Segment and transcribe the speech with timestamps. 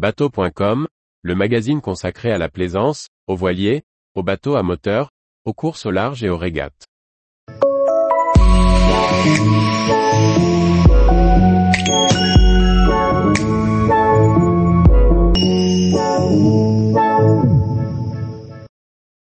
[0.00, 0.88] Bateau.com,
[1.20, 3.82] le magazine consacré à la plaisance, aux voiliers,
[4.14, 5.10] aux bateaux à moteur,
[5.44, 6.86] aux courses au large et aux régates.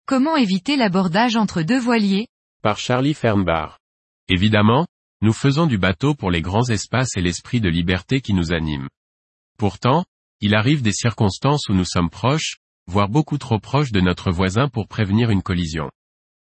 [0.05, 2.27] Comment éviter l'abordage entre deux voiliers?
[2.61, 3.79] Par Charlie Fernbar.
[4.29, 4.87] Évidemment,
[5.21, 8.87] nous faisons du bateau pour les grands espaces et l'esprit de liberté qui nous anime.
[9.57, 10.05] Pourtant,
[10.43, 14.67] il arrive des circonstances où nous sommes proches, voire beaucoup trop proches de notre voisin
[14.67, 15.89] pour prévenir une collision.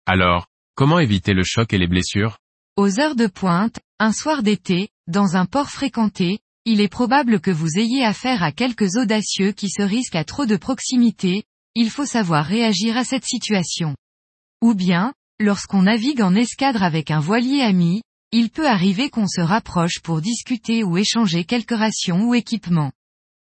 [0.06, 2.38] Alors, comment éviter le choc et les blessures?
[2.78, 7.50] Aux heures de pointe, un soir d'été, dans un port fréquenté, il est probable que
[7.50, 12.06] vous ayez affaire à quelques audacieux qui se risquent à trop de proximité, il faut
[12.06, 13.94] savoir réagir à cette situation.
[14.62, 18.00] Ou bien, lorsqu'on navigue en escadre avec un voilier ami,
[18.30, 22.90] il peut arriver qu'on se rapproche pour discuter ou échanger quelques rations ou équipements.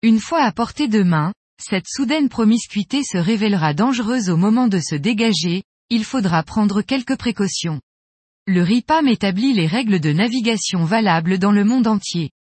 [0.07, 4.79] Une fois à portée de main, cette soudaine promiscuité se révélera dangereuse au moment de
[4.79, 7.81] se dégager, il faudra prendre quelques précautions.
[8.45, 12.31] Le RIPAM établit les règles de navigation valables dans le monde entier.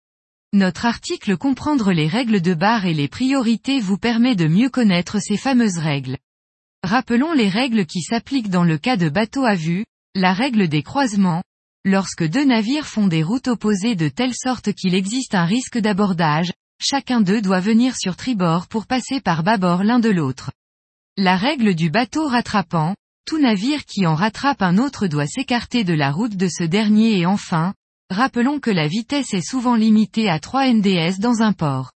[0.53, 5.19] Notre article Comprendre les règles de barre et les priorités vous permet de mieux connaître
[5.19, 6.19] ces fameuses règles.
[6.85, 10.85] Rappelons les règles qui s'appliquent dans le cas de bateau à vue, la règle des
[10.85, 11.43] croisements,
[11.85, 16.53] lorsque deux navires font des routes opposées de telle sorte qu'il existe un risque d'abordage,
[16.81, 20.51] chacun d'eux doit venir sur tribord pour passer par bâbord l'un de l'autre.
[21.17, 22.95] La règle du bateau rattrapant,
[23.27, 27.19] tout navire qui en rattrape un autre doit s'écarter de la route de ce dernier
[27.19, 27.75] et enfin,
[28.11, 31.93] rappelons que la vitesse est souvent limitée à 3 NDS dans un port.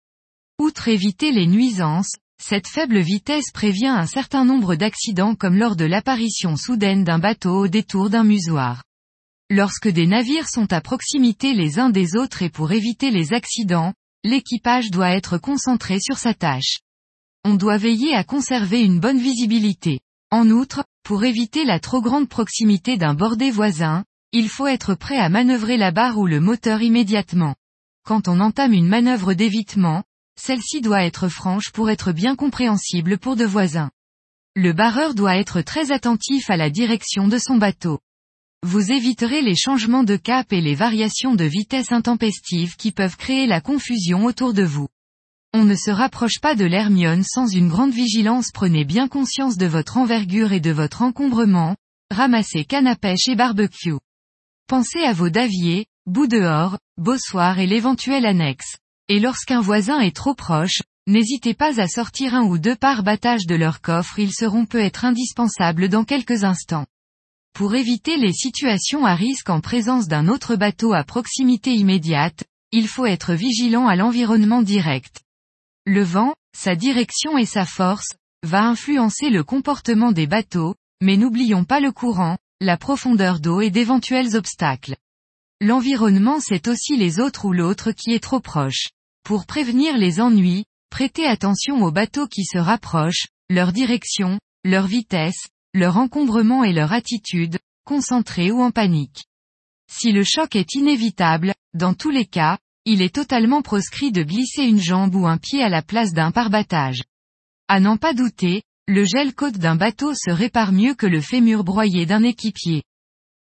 [0.58, 5.84] Outre éviter les nuisances, cette faible vitesse prévient un certain nombre d'accidents comme lors de
[5.84, 8.84] l'apparition soudaine d'un bateau au détour d'un musoir.
[9.50, 13.92] Lorsque des navires sont à proximité les uns des autres et pour éviter les accidents,
[14.24, 16.78] l'équipage doit être concentré sur sa tâche.
[17.44, 20.00] On doit veiller à conserver une bonne visibilité.
[20.30, 25.16] En outre, pour éviter la trop grande proximité d'un bordé voisin, il faut être prêt
[25.16, 27.54] à manœuvrer la barre ou le moteur immédiatement.
[28.04, 30.02] Quand on entame une manœuvre d'évitement,
[30.38, 33.90] celle-ci doit être franche pour être bien compréhensible pour de voisins.
[34.54, 38.00] Le barreur doit être très attentif à la direction de son bateau.
[38.66, 43.46] Vous éviterez les changements de cap et les variations de vitesse intempestives qui peuvent créer
[43.46, 44.88] la confusion autour de vous.
[45.54, 49.66] On ne se rapproche pas de l'Hermione sans une grande vigilance prenez bien conscience de
[49.66, 51.76] votre envergure et de votre encombrement,
[52.10, 53.94] ramassez canne et barbecue.
[54.66, 58.76] Pensez à vos daviers, bout dehors, bossoir et l'éventuel annexe.
[59.08, 63.46] Et lorsqu'un voisin est trop proche, n'hésitez pas à sortir un ou deux par battage
[63.46, 66.86] de leur coffre ils seront peut-être indispensables dans quelques instants.
[67.58, 72.86] Pour éviter les situations à risque en présence d'un autre bateau à proximité immédiate, il
[72.86, 75.22] faut être vigilant à l'environnement direct.
[75.84, 78.12] Le vent, sa direction et sa force,
[78.44, 83.70] va influencer le comportement des bateaux, mais n'oublions pas le courant, la profondeur d'eau et
[83.70, 84.94] d'éventuels obstacles.
[85.60, 88.90] L'environnement c'est aussi les autres ou l'autre qui est trop proche.
[89.24, 95.48] Pour prévenir les ennuis, prêtez attention aux bateaux qui se rapprochent, leur direction, leur vitesse,
[95.78, 99.24] leur encombrement et leur attitude, concentrée ou en panique.
[99.90, 104.64] Si le choc est inévitable, dans tous les cas, il est totalement proscrit de glisser
[104.64, 107.02] une jambe ou un pied à la place d'un parbattage.
[107.68, 111.64] À n'en pas douter, le gel côte d'un bateau se répare mieux que le fémur
[111.64, 112.82] broyé d'un équipier.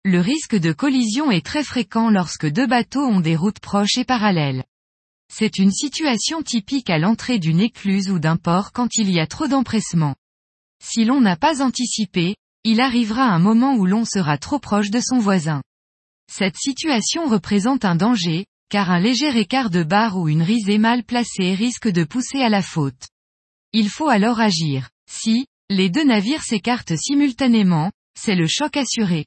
[0.03, 4.05] Le risque de collision est très fréquent lorsque deux bateaux ont des routes proches et
[4.05, 4.63] parallèles.
[5.31, 9.27] C'est une situation typique à l'entrée d'une écluse ou d'un port quand il y a
[9.27, 10.15] trop d'empressement.
[10.87, 14.99] Si l'on n'a pas anticipé, il arrivera un moment où l'on sera trop proche de
[14.99, 15.63] son voisin.
[16.31, 21.03] Cette situation représente un danger, car un léger écart de barre ou une risée mal
[21.03, 23.07] placée risque de pousser à la faute.
[23.73, 24.89] Il faut alors agir.
[25.09, 29.25] Si, les deux navires s'écartent simultanément, c'est le choc assuré.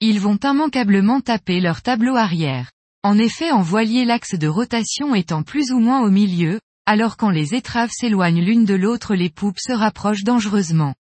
[0.00, 2.70] Ils vont immanquablement taper leur tableau arrière.
[3.02, 7.30] En effet en voilier l'axe de rotation étant plus ou moins au milieu, alors quand
[7.30, 10.94] les étraves s'éloignent l'une de l'autre les poupes se rapprochent dangereusement.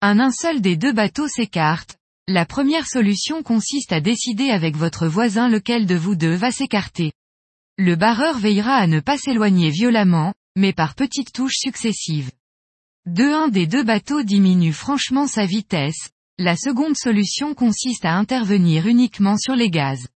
[0.00, 5.06] Un un seul des deux bateaux s'écarte, la première solution consiste à décider avec votre
[5.06, 7.12] voisin lequel de vous deux va s'écarter.
[7.78, 12.30] Le barreur veillera à ne pas s'éloigner violemment, mais par petites touches successives.
[13.06, 18.86] De un des deux bateaux diminue franchement sa vitesse, la seconde solution consiste à intervenir
[18.86, 20.08] uniquement sur les gaz.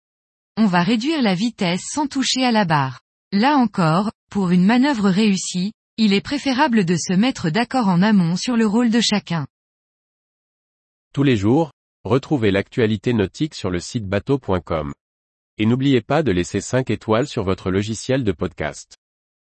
[0.57, 3.01] On va réduire la vitesse sans toucher à la barre.
[3.31, 8.37] Là encore, pour une manœuvre réussie, il est préférable de se mettre d'accord en amont
[8.37, 9.45] sur le rôle de chacun.
[11.13, 11.73] Tous les jours,
[12.05, 14.93] retrouvez l'actualité nautique sur le site bateau.com.
[15.57, 19.00] Et n'oubliez pas de laisser 5 étoiles sur votre logiciel de podcast.